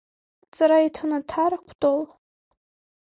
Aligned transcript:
Аҵара 0.45 0.77
иҵон 0.87 1.11
Аҭара, 1.17 1.57
Кәтол. 1.67 2.01